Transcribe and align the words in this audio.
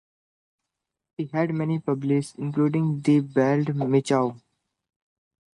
He 1.15 1.27
had 1.27 1.53
many 1.53 1.77
pupils 1.77 2.33
including 2.39 3.03
Theobald 3.03 3.67
Michau. 3.67 4.41